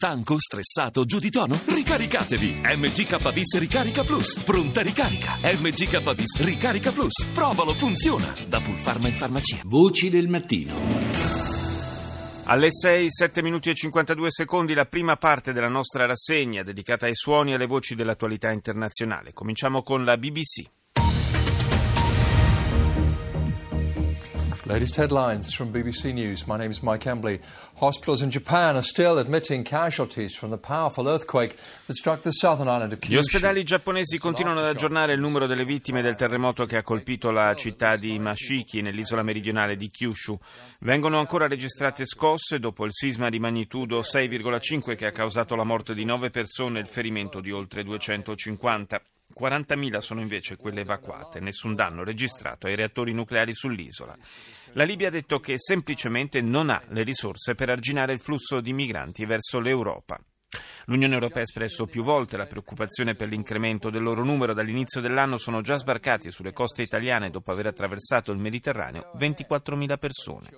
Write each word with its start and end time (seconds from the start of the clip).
Stanco, 0.00 0.38
stressato, 0.38 1.04
giù 1.04 1.18
di 1.18 1.28
tono? 1.28 1.58
Ricaricatevi! 1.66 2.60
MGKBIS 2.62 3.58
Ricarica 3.58 4.04
Plus. 4.04 4.38
Pronta 4.44 4.80
ricarica. 4.80 5.32
MGKBIS 5.42 6.40
Ricarica 6.44 6.92
Plus. 6.92 7.26
Provalo, 7.34 7.72
funziona. 7.72 8.32
Da 8.46 8.60
Pulpharma 8.60 9.08
in 9.08 9.14
farmacia. 9.14 9.58
Voci 9.64 10.08
del 10.08 10.28
mattino. 10.28 10.72
Alle 12.44 12.68
6, 12.70 13.06
7 13.10 13.42
minuti 13.42 13.70
e 13.70 13.74
52 13.74 14.30
secondi 14.30 14.72
la 14.72 14.84
prima 14.86 15.16
parte 15.16 15.52
della 15.52 15.66
nostra 15.66 16.06
rassegna 16.06 16.62
dedicata 16.62 17.06
ai 17.06 17.16
suoni 17.16 17.50
e 17.50 17.54
alle 17.54 17.66
voci 17.66 17.96
dell'attualità 17.96 18.52
internazionale. 18.52 19.32
Cominciamo 19.32 19.82
con 19.82 20.04
la 20.04 20.16
BBC. 20.16 20.77
Latest 24.68 24.96
headlines 24.96 25.54
from 25.54 25.72
BBC 25.72 26.12
News. 26.12 26.46
My 26.46 26.58
name 26.58 26.70
is 26.70 26.82
Mike 26.82 27.06
Embley. 27.06 27.40
Hospitals 27.80 28.20
in 28.20 28.28
Japan 28.28 28.76
are 28.76 28.82
still 28.82 29.16
admitting 29.16 29.64
casualties 29.64 30.36
from 30.36 30.50
the 30.50 30.58
powerful 30.58 31.08
earthquake 31.08 31.56
that 31.86 31.96
struck 31.96 32.20
the 32.20 32.32
southern 32.32 32.68
island 32.68 32.92
of 32.92 32.98
Gli 32.98 33.14
Kyushu. 33.14 33.18
ospedali 33.18 33.64
giapponesi 33.64 34.18
continuano 34.18 34.58
ad 34.58 34.66
aggiornare 34.66 35.14
il 35.14 35.20
numero 35.20 35.46
delle 35.46 35.64
vittime 35.64 36.02
del 36.02 36.16
terremoto 36.16 36.66
che 36.66 36.76
ha 36.76 36.82
colpito 36.82 37.30
la 37.30 37.54
città 37.54 37.96
di 37.96 38.18
Mashiki 38.18 38.82
nell'isola 38.82 39.22
meridionale 39.22 39.74
di 39.74 39.88
Kyushu. 39.88 40.38
Vengono 40.80 41.18
ancora 41.18 41.48
registrate 41.48 42.04
scosse 42.04 42.58
dopo 42.58 42.84
il 42.84 42.92
sisma 42.92 43.30
di 43.30 43.38
magnitudo 43.38 44.00
6,5 44.00 44.96
che 44.96 45.06
ha 45.06 45.12
causato 45.12 45.56
la 45.56 45.64
morte 45.64 45.94
di 45.94 46.04
9 46.04 46.28
persone 46.28 46.78
e 46.78 46.82
il 46.82 46.88
ferimento 46.88 47.40
di 47.40 47.50
oltre 47.50 47.82
250. 47.84 49.00
40.000 49.38 49.98
sono 49.98 50.20
invece 50.20 50.56
quelle 50.56 50.80
evacuate, 50.80 51.40
nessun 51.40 51.74
danno 51.74 52.04
registrato 52.04 52.66
ai 52.66 52.74
reattori 52.74 53.12
nucleari 53.12 53.54
sull'isola. 53.54 54.16
La 54.72 54.84
Libia 54.84 55.08
ha 55.08 55.10
detto 55.12 55.38
che 55.40 55.58
semplicemente 55.58 56.40
non 56.40 56.70
ha 56.70 56.82
le 56.88 57.02
risorse 57.02 57.54
per 57.54 57.70
arginare 57.70 58.12
il 58.12 58.20
flusso 58.20 58.60
di 58.60 58.72
migranti 58.72 59.24
verso 59.24 59.60
l'Europa. 59.60 60.20
L'Unione 60.86 61.12
Europea 61.12 61.40
ha 61.40 61.44
espresso 61.44 61.84
più 61.84 62.02
volte 62.02 62.38
la 62.38 62.46
preoccupazione 62.46 63.14
per 63.14 63.28
l'incremento 63.28 63.90
del 63.90 64.02
loro 64.02 64.24
numero. 64.24 64.54
Dall'inizio 64.54 65.02
dell'anno 65.02 65.36
sono 65.36 65.60
già 65.60 65.76
sbarcati 65.76 66.30
sulle 66.30 66.54
coste 66.54 66.80
italiane, 66.80 67.28
dopo 67.28 67.52
aver 67.52 67.66
attraversato 67.66 68.32
il 68.32 68.38
Mediterraneo, 68.38 69.12
24.000 69.18 69.98
persone. 69.98 70.48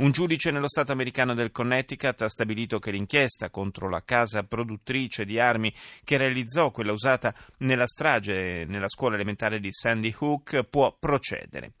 Un 0.00 0.12
giudice 0.12 0.50
nello 0.50 0.66
Stato 0.66 0.92
americano 0.92 1.34
del 1.34 1.50
Connecticut 1.50 2.22
ha 2.22 2.28
stabilito 2.30 2.78
che 2.78 2.90
l'inchiesta 2.90 3.50
contro 3.50 3.90
la 3.90 4.02
casa 4.02 4.44
produttrice 4.44 5.26
di 5.26 5.38
armi 5.38 5.70
che 6.04 6.16
realizzò 6.16 6.70
quella 6.70 6.92
usata 6.92 7.34
nella 7.58 7.86
strage 7.86 8.64
nella 8.66 8.88
scuola 8.88 9.16
elementare 9.16 9.60
di 9.60 9.68
Sandy 9.70 10.14
Hook 10.18 10.64
può 10.64 10.96
procedere. 10.98 11.74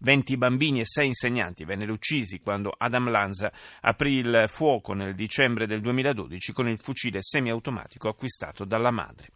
20 0.00 0.38
bambini 0.38 0.80
e 0.80 0.86
6 0.86 1.08
insegnanti 1.08 1.66
vennero 1.66 1.92
uccisi 1.92 2.40
quando 2.40 2.72
Adam 2.74 3.10
Lanza 3.10 3.52
aprì 3.82 4.14
il 4.14 4.46
fuoco 4.48 4.94
nel 4.94 5.14
dicembre 5.14 5.66
del 5.66 5.82
2012 5.82 6.52
con 6.54 6.68
il 6.68 6.78
fucile 6.78 7.18
semiautomatico 7.20 8.08
acquistato 8.08 8.64
dalla 8.64 8.90
madre. 8.90 9.28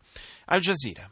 Al 0.46 0.60
Jazeera. 0.60 1.06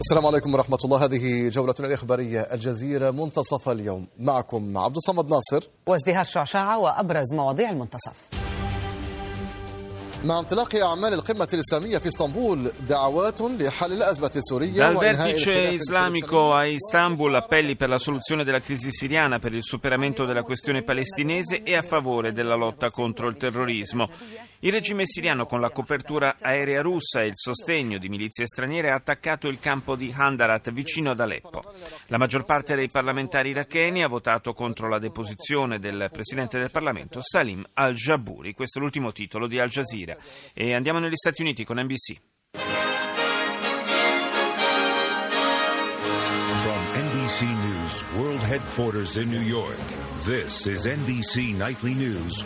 السلام 0.00 0.26
عليكم 0.26 0.54
ورحمة 0.54 0.78
الله. 0.84 1.04
هذه 1.04 1.48
جولتنا 1.48 1.86
الإخبارية 1.86 2.40
الجزيرة 2.40 3.10
منتصف 3.10 3.68
اليوم. 3.68 4.06
معكم 4.18 4.78
عبد 4.78 4.96
الصمد 4.96 5.30
ناصر. 5.30 5.68
وازدهار 5.86 6.24
شعشعة 6.24 6.78
وأبرز 6.78 7.32
مواضيع 7.32 7.70
المنتصف. 7.70 8.16
مع 10.24 10.38
انطلاق 10.38 10.74
أعمال 10.74 11.12
القمة 11.12 11.48
الإسلامية 11.52 11.98
في 11.98 12.08
إسطنبول 12.08 12.72
دعوات 12.88 13.40
لحل 13.40 13.92
الأزمة 13.92 14.30
السورية 14.36 14.90
Dal 14.90 14.96
وإنهاء 14.96 15.36
vertice 15.36 15.72
islamico 15.72 16.54
a 16.54 16.64
Istanbul 16.64 17.34
appelli 17.34 17.76
per 17.76 17.88
la 17.88 17.98
soluzione 17.98 18.44
della 18.44 18.60
crisi 18.60 18.90
siriana, 18.90 19.38
per 19.38 19.52
il 19.52 19.62
superamento 19.62 20.24
della 20.24 20.42
questione 20.42 20.82
palestinese 20.82 21.62
e 21.62 21.76
a 21.76 21.82
favore 21.82 22.32
della 22.32 22.54
lotta 22.54 22.90
contro 22.90 23.28
il 23.28 23.36
terrorismo. 23.36 24.08
Il 24.64 24.72
regime 24.72 25.02
siriano 25.04 25.44
con 25.44 25.60
la 25.60 25.68
copertura 25.68 26.36
aerea 26.40 26.80
russa 26.80 27.20
e 27.20 27.26
il 27.26 27.34
sostegno 27.34 27.98
di 27.98 28.08
milizie 28.08 28.46
straniere 28.46 28.90
ha 28.90 28.94
attaccato 28.94 29.46
il 29.48 29.60
campo 29.60 29.94
di 29.94 30.10
Handarat 30.10 30.72
vicino 30.72 31.10
ad 31.10 31.20
Aleppo. 31.20 31.60
La 32.06 32.16
maggior 32.16 32.46
parte 32.46 32.74
dei 32.74 32.88
parlamentari 32.88 33.50
iracheni 33.50 34.02
ha 34.02 34.08
votato 34.08 34.54
contro 34.54 34.88
la 34.88 34.98
deposizione 34.98 35.78
del 35.78 36.08
presidente 36.10 36.58
del 36.58 36.70
Parlamento 36.70 37.20
Salim 37.20 37.62
al-Jabouri. 37.74 38.54
Questo 38.54 38.78
è 38.78 38.80
l'ultimo 38.80 39.12
titolo 39.12 39.46
di 39.46 39.58
Al 39.58 39.68
Jazeera. 39.68 40.16
E 40.54 40.74
andiamo 40.74 40.98
negli 40.98 41.16
Stati 41.16 41.42
Uniti 41.42 41.62
con 41.62 41.78
NBC. 41.78 42.18
From 46.62 46.80
NBC 46.94 47.42
News 47.42 48.02
World 48.14 48.42
Headquarters 48.50 49.16
in 49.16 49.28
New 49.28 49.42
York, 49.42 49.76
this 50.22 50.66
is 50.66 50.86
NBC 50.86 51.56
Nightly 51.56 51.94
News. 51.94 52.44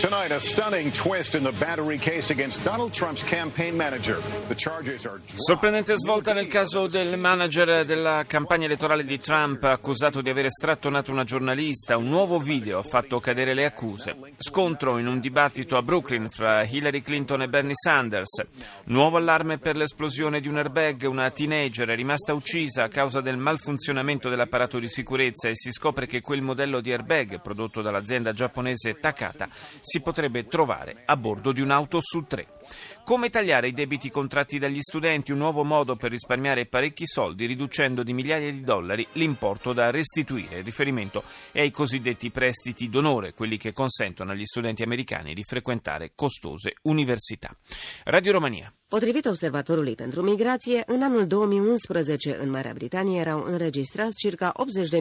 Tonight, 0.00 0.30
a 0.30 0.38
stunning 0.38 0.92
twist 0.92 1.34
in 1.34 1.42
the 1.42 1.50
battery 1.58 1.98
case 1.98 2.30
against 2.30 2.62
Donald 2.62 2.92
Trump's 2.92 3.24
campaign 3.24 3.76
manager. 3.76 4.22
The 4.46 4.54
charges 4.54 5.04
are 5.06 5.20
Sorprendente 5.34 5.96
svolta 5.96 6.32
nel 6.32 6.46
caso 6.46 6.86
del 6.86 7.18
manager 7.18 7.84
della 7.84 8.22
campagna 8.24 8.66
elettorale 8.66 9.04
di 9.04 9.18
Trump 9.18 9.64
accusato 9.64 10.20
di 10.20 10.30
aver 10.30 10.52
strattonato 10.52 11.10
una 11.10 11.24
giornalista. 11.24 11.96
Un 11.96 12.10
nuovo 12.10 12.38
video 12.38 12.78
ha 12.78 12.84
fatto 12.84 13.18
cadere 13.18 13.54
le 13.54 13.64
accuse. 13.64 14.14
Scontro 14.36 14.98
in 14.98 15.08
un 15.08 15.18
dibattito 15.18 15.76
a 15.76 15.82
Brooklyn 15.82 16.30
fra 16.30 16.62
Hillary 16.62 17.00
Clinton 17.00 17.42
e 17.42 17.48
Bernie 17.48 17.74
Sanders. 17.74 18.46
Nuovo 18.84 19.16
allarme 19.16 19.58
per 19.58 19.74
l'esplosione 19.74 20.40
di 20.40 20.46
un 20.46 20.58
airbag. 20.58 21.08
Una 21.08 21.28
teenager 21.30 21.88
è 21.88 21.96
rimasta 21.96 22.34
uccisa 22.34 22.84
a 22.84 22.88
causa 22.88 23.20
del 23.20 23.36
malfunzionamento 23.36 24.28
dell'apparato 24.28 24.78
di 24.78 24.88
sicurezza 24.88 25.48
e 25.48 25.56
si 25.56 25.72
scopre 25.72 25.86
che 26.06 26.20
quel 26.20 26.42
modello 26.42 26.80
di 26.80 26.92
airbag 26.92 27.40
prodotto 27.40 27.82
dall'azienda 27.82 28.32
giapponese 28.32 28.98
Takata 28.98 29.48
si 29.80 30.00
potrebbe 30.00 30.46
trovare 30.46 31.02
a 31.04 31.16
bordo 31.16 31.52
di 31.52 31.60
un'auto 31.60 31.98
su 32.00 32.24
tre. 32.26 32.57
Come 33.04 33.30
tagliare 33.30 33.68
i 33.68 33.72
debiti 33.72 34.10
contratti 34.10 34.58
dagli 34.58 34.80
studenti? 34.80 35.32
Un 35.32 35.38
nuovo 35.38 35.64
modo 35.64 35.96
per 35.96 36.10
risparmiare 36.10 36.66
parecchi 36.66 37.06
soldi 37.06 37.46
riducendo 37.46 38.02
di 38.02 38.12
migliaia 38.12 38.50
di 38.50 38.62
dollari 38.62 39.06
l'importo 39.12 39.72
da 39.72 39.90
restituire. 39.90 40.58
Il 40.58 40.64
riferimento 40.64 41.22
è 41.52 41.60
ai 41.60 41.70
cosiddetti 41.70 42.30
prestiti 42.30 42.88
d'onore, 42.88 43.32
quelli 43.32 43.56
che 43.56 43.72
consentono 43.72 44.32
agli 44.32 44.44
studenti 44.44 44.82
americani 44.82 45.34
di 45.34 45.42
frequentare 45.42 46.12
costose 46.14 46.74
università. 46.82 47.56
Radio 48.04 48.32
Romania. 48.32 48.72
Potrivit 48.88 49.26
Observatorului 49.26 49.94
pentru 49.94 50.22
Migrație, 50.22 50.82
în 50.86 51.02
anul 51.02 51.26
2011 51.26 52.36
în 52.40 52.50
Marea 52.50 52.72
Britanie 52.74 53.20
erau 53.20 53.44
înregistrați 53.46 54.18
circa 54.18 54.52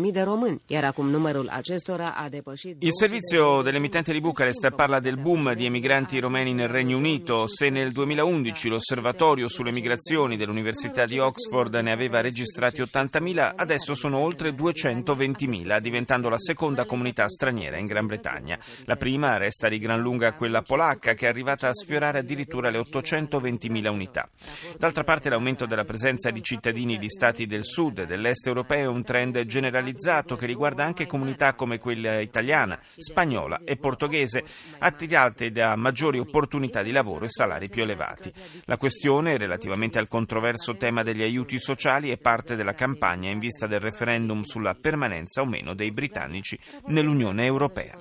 80.000 0.06 0.12
de 0.12 0.22
români, 0.22 0.62
iar 0.68 0.84
acum 0.84 1.10
numărul 1.10 1.48
acestora 1.50 2.10
a 2.10 2.30
depășit... 2.30 2.84
Il 2.84 2.92
servizio 3.00 3.62
dell'emittente 3.62 4.12
di 4.12 4.20
Bucarest 4.20 4.70
parla 4.76 5.00
del 5.00 5.16
boom 5.16 5.54
di 5.54 5.66
emigranti 5.66 6.20
romeni 6.20 6.52
nel 6.52 6.68
Regno 6.68 6.98
Unito. 6.98 7.44
Se 7.58 7.72
nel 7.72 7.92
2011 7.92 8.70
l'osservatorio 8.70 9.48
sulle 9.48 9.72
migrazioni 9.72 10.38
dell'Università 10.38 11.06
di 11.06 11.18
Oxford 11.18 11.74
ne 11.74 11.92
aveva 11.92 12.22
registrati 12.22 12.84
80.000, 12.84 13.54
adesso 13.56 13.96
sono 13.96 14.20
oltre 14.20 14.52
220.000, 14.52 15.80
diventando 15.80 16.30
la 16.30 16.38
seconda 16.38 16.86
comunità 16.86 17.28
straniera 17.28 17.80
in 17.80 17.88
Gran 17.88 18.06
Bretagna. 18.06 18.60
La 18.86 18.96
prima 18.96 19.38
resta 19.38 19.70
di 19.70 19.80
gran 19.80 20.02
lunga 20.02 20.34
quella 20.34 20.62
polacca, 20.62 21.16
che 21.16 21.26
è 21.26 21.30
arrivata 21.30 21.70
a 21.70 21.74
sfiorare 21.74 22.20
addirittura 22.20 22.70
le 22.70 22.78
820.000 22.78 23.88
unità. 23.88 24.30
D'altra 24.78 25.04
parte 25.04 25.30
l'aumento 25.30 25.66
della 25.66 25.84
presenza 25.84 26.30
di 26.30 26.44
cittadini 26.44 27.00
di 27.00 27.10
stati 27.10 27.48
del 27.48 27.66
sud 27.66 27.98
e 27.98 28.06
dell'est 28.06 28.46
europeo 28.46 28.92
è 28.92 28.94
un 28.94 29.02
trend 29.02 29.44
generalizzato 29.46 30.36
che 30.36 30.46
riguarda 30.46 30.86
anche 30.86 31.08
comunità 31.08 31.56
come 31.56 31.80
quella 31.80 32.20
italiana, 32.20 32.80
spagnola 32.96 33.62
e 33.66 33.78
portoghese, 33.78 34.44
attirate 34.78 35.50
da 35.50 35.76
maggiori 35.76 36.20
opportunità 36.20 36.84
di 36.84 36.92
lavoro 36.92 37.26
e 37.26 37.30
salari 37.48 37.70
più 37.70 37.84
elevati. 37.84 38.32
La 38.66 38.78
questione, 38.78 39.38
relativamente 39.38 39.98
al 39.98 40.10
controverso 40.10 40.76
tema 40.76 41.02
degli 41.02 41.24
aiuti 41.24 41.60
sociali, 41.60 42.12
è 42.12 42.18
parte 42.18 42.56
della 42.56 42.74
campagna 42.74 43.30
in 43.30 43.40
vista 43.40 43.66
del 43.66 43.80
referendum 43.80 44.42
sulla 44.42 44.76
permanenza 44.76 45.42
o 45.42 45.46
meno 45.46 45.74
dei 45.74 45.92
britannici 45.92 46.60
nell'Unione 46.88 47.46
Europea. 47.46 47.98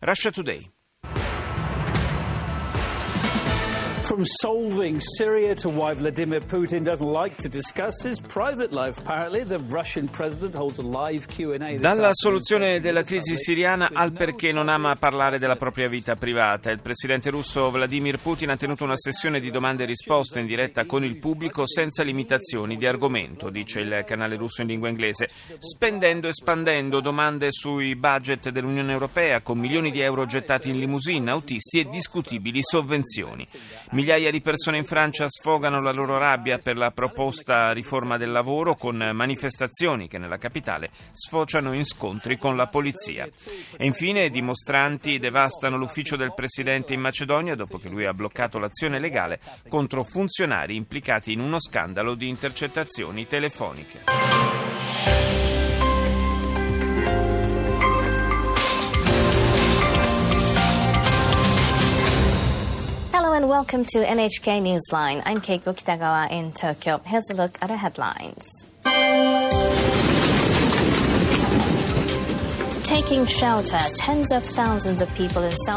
Russia 0.00 0.30
Today. 0.30 0.79
From 4.10 4.24
solving 4.24 5.00
Syria 5.00 5.54
to 5.54 5.68
why 5.68 5.94
Vladimir 5.94 6.40
Putin 6.40 6.82
doesn't 6.82 7.06
like 7.06 7.36
to 7.42 7.48
discuss 7.48 8.02
his 8.02 8.18
private 8.18 8.72
life. 8.72 8.98
Apparently, 8.98 9.44
the 9.44 9.60
Russian 9.68 10.08
president 10.08 10.52
holds 10.52 10.80
a 10.80 10.82
live 10.82 11.28
Q&A. 11.28 11.78
Dalla 11.78 12.10
soluzione 12.12 12.80
della 12.80 13.04
crisi 13.04 13.36
siriana 13.36 13.90
al 13.92 14.10
perché 14.10 14.50
non 14.50 14.68
ama 14.68 14.96
parlare 14.96 15.38
della 15.38 15.54
propria 15.54 15.86
vita 15.86 16.16
privata. 16.16 16.72
Il 16.72 16.80
presidente 16.80 17.30
russo 17.30 17.70
Vladimir 17.70 18.18
Putin 18.18 18.50
ha 18.50 18.56
tenuto 18.56 18.82
una 18.82 18.96
sessione 18.96 19.38
di 19.38 19.52
domande 19.52 19.84
e 19.84 19.86
risposte 19.86 20.40
in 20.40 20.46
diretta 20.46 20.86
con 20.86 21.04
il 21.04 21.16
pubblico 21.18 21.64
senza 21.68 22.02
limitazioni 22.02 22.76
di 22.76 22.86
argomento, 22.86 23.48
dice 23.48 23.78
il 23.78 24.02
canale 24.04 24.34
russo 24.34 24.62
in 24.62 24.66
lingua 24.66 24.88
inglese, 24.88 25.28
spendendo 25.60 26.26
e 26.26 26.32
spandendo 26.32 26.98
domande 26.98 27.52
sui 27.52 27.94
budget 27.94 28.50
dell'Unione 28.50 28.90
Europea 28.90 29.40
con 29.40 29.56
milioni 29.56 29.92
di 29.92 30.00
euro 30.00 30.26
gettati 30.26 30.68
in 30.68 30.80
limousine, 30.80 31.30
autisti 31.30 31.78
e 31.78 31.84
discutibili 31.84 32.58
sovvenzioni. 32.60 33.46
Migliaia 34.00 34.30
di 34.30 34.40
persone 34.40 34.78
in 34.78 34.86
Francia 34.86 35.26
sfogano 35.28 35.82
la 35.82 35.92
loro 35.92 36.16
rabbia 36.16 36.56
per 36.56 36.78
la 36.78 36.90
proposta 36.90 37.70
riforma 37.72 38.16
del 38.16 38.30
lavoro 38.30 38.74
con 38.74 38.96
manifestazioni 38.96 40.08
che 40.08 40.16
nella 40.16 40.38
capitale 40.38 40.88
sfociano 41.12 41.74
in 41.74 41.84
scontri 41.84 42.38
con 42.38 42.56
la 42.56 42.64
polizia. 42.64 43.28
E 43.76 43.84
infine 43.84 44.30
dimostranti 44.30 45.18
devastano 45.18 45.76
l'ufficio 45.76 46.16
del 46.16 46.32
presidente 46.32 46.94
in 46.94 47.00
Macedonia 47.00 47.54
dopo 47.54 47.76
che 47.76 47.90
lui 47.90 48.06
ha 48.06 48.14
bloccato 48.14 48.58
l'azione 48.58 48.98
legale 48.98 49.38
contro 49.68 50.02
funzionari 50.02 50.76
implicati 50.76 51.32
in 51.32 51.40
uno 51.40 51.60
scandalo 51.60 52.14
di 52.14 52.26
intercettazioni 52.26 53.26
telefoniche. 53.26 54.69
Welcome 63.60 63.84
to 63.84 63.98
NHK 63.98 64.58
Newsline. 64.62 65.20
I'm 65.26 65.42
Keiko 65.42 65.74
Kitagawa 65.74 66.30
in 66.30 66.50
Tokyo. 66.50 66.98
Here's 67.04 67.28
a 67.28 67.34
look 67.34 67.58
at 67.60 67.70
our 67.70 67.76
headlines. 67.76 68.66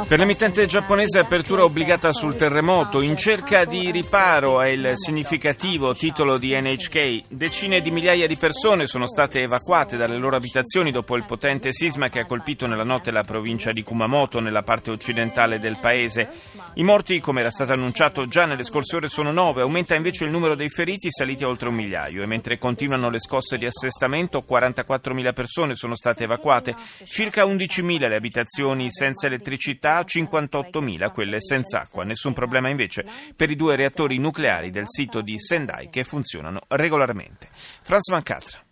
Per 0.07 0.19
l'emittente 0.19 0.65
giapponese 0.65 1.19
apertura 1.19 1.63
obbligata 1.63 2.12
sul 2.13 2.35
terremoto, 2.35 3.01
in 3.01 3.15
cerca 3.18 3.65
di 3.65 3.91
riparo 3.91 4.62
è 4.62 4.68
il 4.68 4.94
significativo 4.95 5.94
titolo 5.94 6.38
di 6.38 6.59
NHK. 6.59 7.21
Decine 7.30 7.81
di 7.81 7.91
migliaia 7.91 8.27
di 8.27 8.35
persone 8.35 8.88
sono 8.88 9.07
state 9.07 9.41
evacuate 9.41 9.95
dalle 9.95 10.18
loro 10.18 10.38
abitazioni 10.38 10.91
dopo 10.91 11.15
il 11.15 11.25
potente 11.25 11.71
sisma 11.71 12.09
che 12.09 12.19
ha 12.19 12.25
colpito 12.25 12.65
nella 12.65 12.83
notte 12.83 13.12
la 13.12 13.24
provincia 13.24 13.71
di 13.71 13.83
Kumamoto, 13.83 14.39
nella 14.39 14.63
parte 14.63 14.89
occidentale 14.89 15.59
del 15.59 15.77
paese. 15.80 16.30
I 16.75 16.84
morti, 16.84 17.20
come 17.20 17.42
era 17.42 17.52
stato 17.52 17.74
annunciato 17.74 18.25
già 18.25 18.46
nelle 18.46 18.64
scorse 18.64 18.96
ore, 18.96 19.08
sono 19.08 19.31
nove, 19.31 19.62
aumenta 19.62 19.94
invece 19.94 20.25
il 20.25 20.31
numero 20.31 20.56
dei 20.56 20.70
feriti 20.70 21.12
saliti 21.12 21.44
a 21.44 21.48
oltre 21.48 21.70
un 21.70 21.75
migliaio 21.75 22.24
e 22.24 22.25
mentre 22.25 22.58
continuano 22.58 23.12
le 23.12 23.20
scosse 23.20 23.60
di 23.60 23.68
assestamento 23.68 24.44
44.000 24.50 25.34
persone 25.34 25.75
sono 25.75 25.96
state 25.96 26.24
evacuate, 26.24 26.75
circa 27.04 27.46
11.000 27.46 28.10
le 28.10 28.16
abitazioni 28.16 28.88
senza 28.90 29.28
elettricità, 29.28 30.02
58.000 30.02 31.12
quelle 31.12 31.40
senza 31.42 31.81
acqua. 31.81 32.04
Nessun 32.04 32.34
problema 32.34 32.70
invece 32.70 33.06
per 33.36 33.52
i 33.52 33.56
due 33.56 33.76
reattori 33.76 34.18
nucleari 34.18 34.72
del 34.72 34.86
sito 34.88 35.22
di 35.22 35.40
Sendai 35.40 35.90
che 35.92 36.04
funzionano 36.04 36.62
regolarmente. 36.69 37.50
Franz 37.84 38.10
Van 38.10 38.24
Catra. 38.24 38.64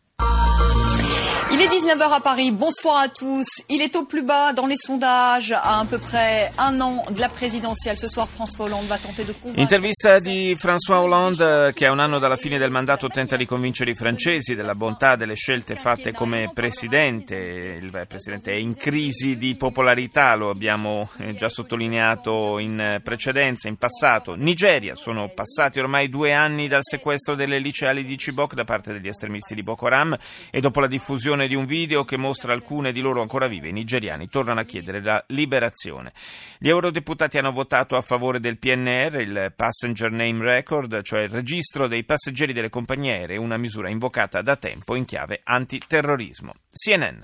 Il 1.54 1.60
est 1.60 1.68
19h 1.68 2.14
à 2.14 2.22
Paris. 2.22 2.52
Bonsoir 2.52 2.98
à 2.98 3.10
tous. 3.10 3.46
Il 3.68 3.82
est 3.82 3.98
au 3.98 4.06
plus 4.06 4.24
bas 4.24 4.54
dans 4.54 4.68
les 4.68 4.78
sondages 4.78 5.52
à 5.52 5.82
à 5.82 5.86
peu 5.86 5.98
près 5.98 6.50
un 6.58 6.80
an 6.80 7.04
de 7.10 7.20
la 7.20 7.28
présidentielle. 7.28 7.98
Ce 7.98 8.08
soir, 8.08 8.30
François 8.30 8.68
Hollande 8.68 8.86
va 8.86 8.98
tenter 8.98 9.26
de 9.26 9.34
convaincre. 9.34 9.60
Intervista 9.60 10.20
di 10.20 10.56
François 10.58 11.02
Hollande 11.02 11.74
che 11.74 11.88
a 11.88 11.92
un 11.92 12.00
anno 12.00 12.20
dalla 12.20 12.38
fine 12.38 12.58
del 12.58 12.72
mandato 12.72 13.10
tenta 13.10 13.36
di 13.36 13.46
convincere 13.46 13.92
i 13.92 13.96
francesi 13.96 14.56
della 14.56 14.76
bontà 14.76 15.18
delle 15.18 15.36
scelte 15.36 15.76
fatte 15.76 16.14
come 16.14 16.52
presidente. 16.54 17.36
Il 17.36 18.06
presidente 18.08 18.54
è 18.54 18.56
in 18.56 18.76
crisi 18.76 19.36
di 19.36 19.54
popolarità, 19.58 20.34
lo 20.36 20.52
abbiamo 20.52 21.10
eh, 21.18 21.36
già 21.36 21.50
sottolineato 21.50 22.60
in 22.60 23.02
precedenza, 23.04 23.68
in 23.68 23.76
passato. 23.76 24.36
Nigeria, 24.36 24.96
sono 24.96 25.30
passati 25.36 25.80
ormai 25.80 26.08
due 26.08 26.32
anni 26.32 26.70
dal 26.70 26.84
sequestro 26.84 27.36
delle 27.36 27.60
liceali 27.60 28.06
di 28.06 28.16
Chibok 28.16 28.54
da 28.54 28.64
parte 28.64 28.94
degli 28.94 29.10
estremisti 29.10 29.54
di 29.54 29.64
Boko 29.64 29.88
Haram 29.88 30.16
e 30.50 30.62
dopo 30.62 30.80
la 30.80 30.88
diffusione 30.88 31.40
di 31.48 31.56
un 31.56 31.66
video 31.66 32.04
che 32.04 32.18
mostra 32.18 32.54
alcune 32.54 32.92
di 32.92 33.02
loro 33.02 33.22
ancora 33.22 33.48
vive, 33.48 33.70
i 33.70 33.74
nigeriani 33.74 34.30
tornano 34.30 34.60
a 34.60 34.64
chiedere 34.64 35.02
la 35.02 35.24
liberazione. 35.28 36.14
Gli 36.58 36.70
eurodeputati 36.70 37.38
hanno 37.38 37.52
votato 37.52 37.96
a 37.96 38.02
favore 38.02 38.40
del 38.40 38.58
PNR, 38.58 39.20
il 39.22 39.54
Passenger 39.56 40.12
Name 40.12 40.44
Record, 40.44 41.02
cioè 41.02 41.22
il 41.22 41.30
registro 41.30 41.88
dei 41.88 42.04
passeggeri 42.04 42.54
delle 42.54 42.70
compagnie 42.70 43.14
aeree, 43.14 43.38
una 43.38 43.58
misura 43.58 43.90
invocata 43.90 44.42
da 44.42 44.56
tempo 44.56 44.96
in 44.96 45.06
chiave 45.06 45.42
antiterrorismo. 45.44 46.54
CNN. 46.72 47.22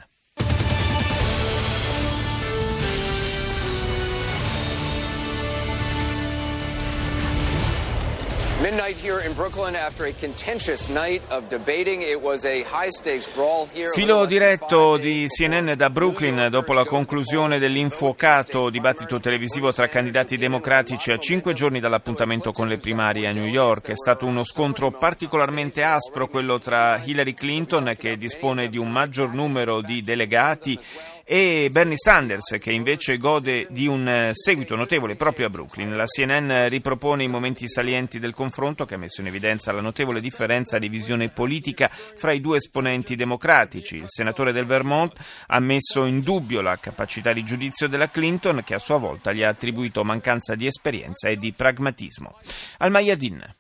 Midnight 8.69 8.97
here 9.01 9.25
in 9.25 9.33
Brooklyn 9.33 9.75
after 9.75 10.07
a 10.07 10.11
contentious 10.11 10.89
night 10.89 11.21
of 11.29 11.47
debating. 11.47 12.01
It 12.01 12.21
was 12.21 12.43
a 12.43 12.63
high 12.63 12.89
stakes 12.89 13.25
brawl 13.33 13.65
here. 13.73 13.91
Filo 13.93 14.25
diretto 14.25 14.97
di 14.97 15.25
CNN 15.29 15.73
da 15.77 15.89
Brooklyn 15.89 16.49
dopo 16.49 16.73
la 16.73 16.83
conclusione 16.83 17.59
dell'infuocato 17.59 18.69
dibattito 18.69 19.21
televisivo 19.21 19.71
tra 19.71 19.87
candidati 19.87 20.35
democratici 20.35 21.13
a 21.13 21.17
cinque 21.17 21.53
giorni 21.53 21.79
dall'appuntamento 21.79 22.51
con 22.51 22.67
le 22.67 22.77
primarie 22.77 23.29
a 23.29 23.31
New 23.31 23.47
York. 23.47 23.91
È 23.91 23.95
stato 23.95 24.25
uno 24.25 24.43
scontro 24.43 24.91
particolarmente 24.91 25.81
aspro 25.81 26.27
quello 26.27 26.59
tra 26.59 27.01
Hillary 27.01 27.35
Clinton 27.35 27.95
che 27.97 28.17
dispone 28.17 28.67
di 28.67 28.77
un 28.77 28.91
maggior 28.91 29.33
numero 29.33 29.79
di 29.79 30.01
delegati 30.01 30.77
e 31.26 31.69
Bernie 31.70 31.96
Sanders 31.96 32.56
che 32.58 32.72
invece 32.72 33.16
gode 33.16 33.66
di 33.70 33.86
un 33.86 34.08
eh, 34.08 34.30
seguito 34.34 34.76
notevole 34.76 35.16
proprio 35.16 35.46
a 35.46 35.50
Brooklyn. 35.50 35.94
La 35.96 36.06
CNN 36.06 36.69
ripropone 36.69 37.24
i 37.24 37.28
momenti 37.28 37.69
salienti 37.69 38.19
del 38.19 38.34
confronto 38.34 38.84
che 38.84 38.94
ha 38.94 38.98
messo 38.98 39.20
in 39.20 39.28
evidenza 39.28 39.72
la 39.72 39.80
notevole 39.80 40.20
differenza 40.20 40.78
di 40.78 40.88
visione 40.88 41.28
politica 41.28 41.88
fra 41.88 42.32
i 42.32 42.40
due 42.40 42.58
esponenti 42.58 43.14
democratici. 43.14 43.96
Il 43.96 44.08
senatore 44.08 44.52
del 44.52 44.66
Vermont 44.66 45.12
ha 45.46 45.60
messo 45.60 46.04
in 46.04 46.20
dubbio 46.20 46.60
la 46.60 46.76
capacità 46.78 47.32
di 47.32 47.44
giudizio 47.44 47.88
della 47.88 48.10
Clinton 48.10 48.62
che 48.64 48.74
a 48.74 48.78
sua 48.78 48.98
volta 48.98 49.32
gli 49.32 49.42
ha 49.42 49.48
attribuito 49.48 50.04
mancanza 50.04 50.54
di 50.54 50.66
esperienza 50.66 51.28
e 51.28 51.36
di 51.36 51.52
pragmatismo. 51.52 52.38
Al 52.78 52.90
Mayadin. 52.90 53.54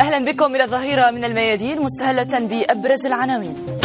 اهلا 0.00 0.24
بكم 0.24 0.54
الى 0.54 0.64
الظهيره 0.64 1.10
من 1.10 1.24
الميادين 1.24 1.80
مستهله 1.80 2.38
بابرز 2.38 3.06
العناوين 3.06 3.81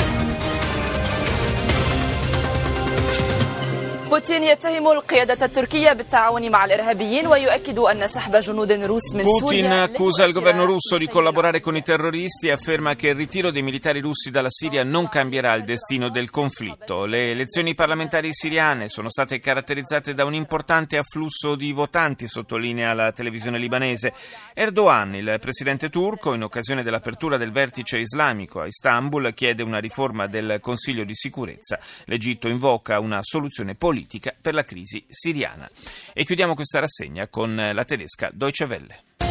بوتين 4.17 4.43
يتهم 4.43 4.87
القيادة 4.87 5.45
التركية 5.45 5.93
بالتعاون 5.93 6.51
مع 6.51 6.65
الإرهابيين 6.65 7.27
ويؤكد 7.27 7.79
أن 7.79 8.07
سحب 8.07 8.35
جنود 8.35 8.71
روس 8.71 9.15
من 9.15 9.23
Putin 9.23 9.39
سوريا 9.39 9.83
accusa 9.83 10.23
il 10.25 10.33
governo 10.33 10.65
russo 10.65 10.97
di 10.97 11.07
collaborare 11.07 11.59
con 11.59 11.75
i 11.75 11.81
terroristi 11.81 12.47
e 12.47 12.51
afferma 12.51 12.95
che 12.95 13.07
il 13.07 13.15
ritiro 13.15 13.49
dei 13.49 13.63
militari 13.63 13.99
russi 14.01 14.29
dalla 14.29 14.49
Siria 14.49 14.83
non 14.83 15.09
cambierà 15.09 15.55
il 15.55 15.63
destino 15.63 16.09
del 16.09 16.29
conflitto. 16.29 17.05
Le 17.05 17.31
elezioni 17.31 17.73
parlamentari 17.73 18.29
siriane 18.31 18.87
sono 18.87 19.09
state 19.09 19.39
caratterizzate 19.39 20.13
da 20.13 20.25
un 20.25 20.35
importante 20.35 20.97
afflusso 20.97 21.55
di 21.55 21.71
votanti, 21.71 22.27
sottolinea 22.27 22.93
la 22.93 23.11
televisione 23.11 23.57
libanese. 23.57 24.13
Erdogan, 24.53 25.15
il 25.15 25.37
presidente 25.41 25.89
turco, 25.89 26.35
in 26.35 26.43
occasione 26.43 26.83
dell'apertura 26.83 27.37
del 27.37 27.51
vertice 27.51 27.97
islamico 27.97 28.61
a 28.61 28.67
Istanbul, 28.67 29.33
chiede 29.33 29.63
una 29.63 29.79
riforma 29.79 30.27
del 30.27 30.59
Consiglio 30.61 31.03
di 31.03 31.15
sicurezza. 31.15 31.79
L'Egitto 32.05 32.47
invoca 32.47 32.99
una 32.99 33.19
soluzione 33.21 33.73
politica 33.73 34.01
politica 34.08 34.34
per 34.40 34.54
la 34.54 34.64
crisi 34.64 35.04
siriana. 35.06 35.70
E 36.14 36.24
chiudiamo 36.24 36.54
questa 36.54 36.80
rassegna 36.80 37.28
con 37.28 37.54
la 37.54 37.84
tedesca 37.84 38.30
Deutsche 38.32 38.64
Welle. 38.64 39.27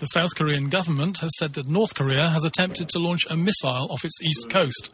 The 0.00 0.06
South 0.06 0.32
Korean 0.34 0.70
government 0.70 1.18
has 1.18 1.28
said 1.36 1.52
that 1.52 1.66
North 1.66 1.92
Korea 1.92 2.30
has 2.30 2.46
attempted 2.46 2.88
to 2.88 2.98
launch 2.98 3.26
a 3.28 3.36
missile 3.36 3.86
off 3.90 4.02
its 4.02 4.18
east 4.22 4.50
coast. 4.50 4.88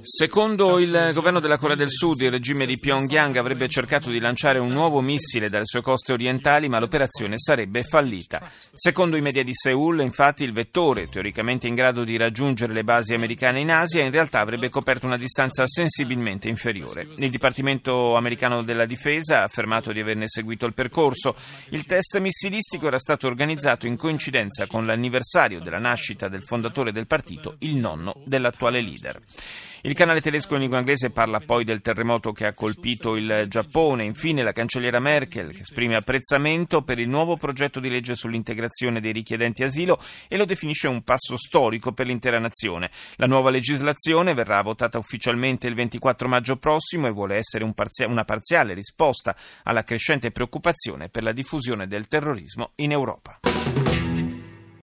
Secondo 0.00 0.80
il 0.80 1.10
governo 1.14 1.38
della 1.38 1.56
Corea 1.56 1.76
del 1.76 1.90
Sud, 1.90 2.20
il 2.20 2.32
regime 2.32 2.66
di 2.66 2.76
Pyongyang 2.76 3.36
avrebbe 3.36 3.68
cercato 3.68 4.10
di 4.10 4.18
lanciare 4.18 4.58
un 4.58 4.72
nuovo 4.72 5.00
missile 5.00 5.48
dalle 5.48 5.66
sue 5.66 5.82
coste 5.82 6.12
orientali, 6.12 6.68
ma 6.68 6.80
l'operazione 6.80 7.38
sarebbe 7.38 7.84
fallita. 7.84 8.50
Secondo 8.72 9.16
i 9.16 9.20
media 9.20 9.44
di 9.44 9.52
Seoul, 9.54 10.00
infatti, 10.00 10.42
il 10.42 10.52
vettore, 10.52 11.08
teoricamente 11.08 11.68
in 11.68 11.74
grado 11.74 12.02
di 12.02 12.16
raggiungere 12.16 12.72
le 12.72 12.82
basi 12.82 13.14
americane 13.14 13.60
in 13.60 13.70
Asia, 13.70 14.02
in 14.02 14.10
realtà 14.10 14.40
avrebbe 14.40 14.68
coperto 14.68 15.06
una 15.06 15.16
distanza 15.16 15.64
sensibilmente 15.68 16.48
inferiore. 16.48 17.06
Il 17.16 17.30
Dipartimento 17.30 18.16
americano 18.16 18.64
della 18.64 18.84
difesa 18.84 19.40
ha 19.40 19.44
affermato 19.44 19.92
di 19.92 20.00
averne 20.00 20.26
seguito 20.26 20.66
il 20.66 20.74
percorso. 20.74 21.36
Il 21.68 21.86
test 21.86 22.18
missilistico 22.18 22.88
era 22.88 22.98
stato 22.98 23.28
organizzato 23.28 23.73
in 23.82 23.96
coincidenza 23.96 24.66
con 24.66 24.86
l'anniversario 24.86 25.60
della 25.60 25.78
nascita 25.78 26.28
del 26.28 26.44
fondatore 26.44 26.92
del 26.92 27.06
partito, 27.06 27.56
il 27.58 27.76
nonno 27.76 28.22
dell'attuale 28.24 28.80
leader. 28.80 29.20
Il 29.86 29.92
canale 29.92 30.22
tedesco 30.22 30.54
in 30.54 30.60
lingua 30.60 30.78
inglese 30.78 31.10
parla 31.10 31.40
poi 31.40 31.62
del 31.62 31.82
terremoto 31.82 32.32
che 32.32 32.46
ha 32.46 32.54
colpito 32.54 33.16
il 33.16 33.44
Giappone. 33.48 34.02
Infine 34.02 34.42
la 34.42 34.52
cancelliera 34.52 34.98
Merkel 34.98 35.52
che 35.52 35.60
esprime 35.60 35.94
apprezzamento 35.94 36.80
per 36.80 36.98
il 36.98 37.06
nuovo 37.10 37.36
progetto 37.36 37.80
di 37.80 37.90
legge 37.90 38.14
sull'integrazione 38.14 39.02
dei 39.02 39.12
richiedenti 39.12 39.62
asilo 39.62 40.00
e 40.26 40.38
lo 40.38 40.46
definisce 40.46 40.88
un 40.88 41.02
passo 41.02 41.36
storico 41.36 41.92
per 41.92 42.06
l'intera 42.06 42.38
nazione. 42.38 42.90
La 43.16 43.26
nuova 43.26 43.50
legislazione 43.50 44.32
verrà 44.32 44.62
votata 44.62 44.96
ufficialmente 44.96 45.66
il 45.66 45.74
24 45.74 46.28
maggio 46.28 46.56
prossimo 46.56 47.06
e 47.06 47.10
vuole 47.10 47.36
essere 47.36 47.62
un 47.62 47.74
parzia- 47.74 48.08
una 48.08 48.24
parziale 48.24 48.72
risposta 48.72 49.36
alla 49.64 49.82
crescente 49.82 50.30
preoccupazione 50.30 51.10
per 51.10 51.22
la 51.22 51.32
diffusione 51.32 51.86
del 51.86 52.08
terrorismo 52.08 52.70
in 52.76 52.92
Europa. 52.92 54.03